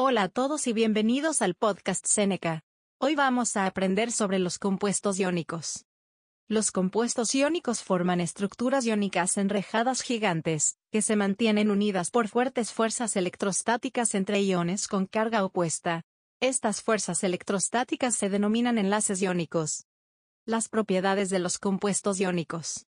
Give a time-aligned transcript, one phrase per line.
[0.00, 2.62] Hola a todos y bienvenidos al podcast Seneca.
[3.00, 5.86] Hoy vamos a aprender sobre los compuestos iónicos.
[6.46, 13.16] Los compuestos iónicos forman estructuras iónicas enrejadas gigantes, que se mantienen unidas por fuertes fuerzas
[13.16, 16.04] electrostáticas entre iones con carga opuesta.
[16.38, 19.88] Estas fuerzas electrostáticas se denominan enlaces iónicos.
[20.46, 22.86] Las propiedades de los compuestos iónicos.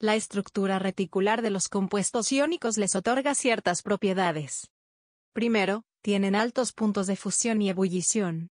[0.00, 4.68] La estructura reticular de los compuestos iónicos les otorga ciertas propiedades.
[5.32, 8.50] Primero, tienen altos puntos de fusión y ebullición.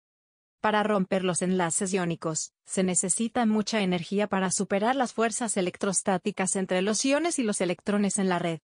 [0.60, 6.82] Para romper los enlaces iónicos, se necesita mucha energía para superar las fuerzas electrostáticas entre
[6.82, 8.60] los iones y los electrones en la red.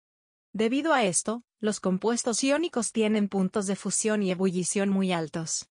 [0.53, 5.69] Debido a esto, los compuestos iónicos tienen puntos de fusión y ebullición muy altos.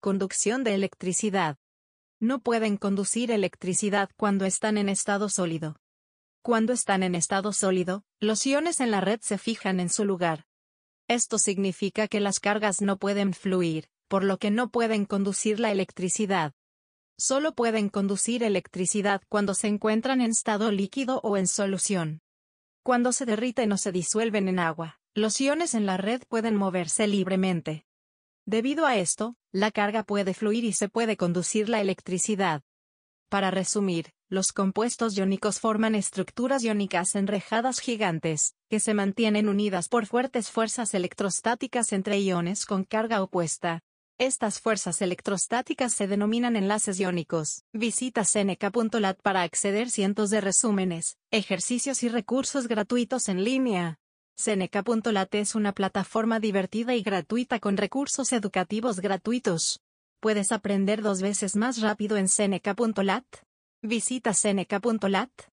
[0.00, 1.58] Conducción de electricidad.
[2.20, 5.76] No pueden conducir electricidad cuando están en estado sólido.
[6.42, 10.46] Cuando están en estado sólido, los iones en la red se fijan en su lugar.
[11.08, 15.70] Esto significa que las cargas no pueden fluir, por lo que no pueden conducir la
[15.70, 16.52] electricidad.
[17.18, 22.20] Solo pueden conducir electricidad cuando se encuentran en estado líquido o en solución.
[22.82, 27.06] Cuando se derriten o se disuelven en agua, los iones en la red pueden moverse
[27.06, 27.86] libremente.
[28.44, 32.62] Debido a esto, la carga puede fluir y se puede conducir la electricidad.
[33.28, 40.06] Para resumir, los compuestos iónicos forman estructuras iónicas enrejadas gigantes, que se mantienen unidas por
[40.06, 43.82] fuertes fuerzas electrostáticas entre iones con carga opuesta.
[44.18, 47.64] Estas fuerzas electrostáticas se denominan enlaces iónicos.
[47.72, 53.98] Visita seneca.lat para acceder cientos de resúmenes, ejercicios y recursos gratuitos en línea.
[54.36, 59.80] Seneca.lat es una plataforma divertida y gratuita con recursos educativos gratuitos.
[60.20, 63.24] Puedes aprender dos veces más rápido en seneca.lat.
[63.82, 65.44] Visita seneca.lat.